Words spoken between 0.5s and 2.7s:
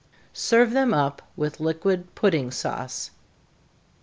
them up with liquid pudding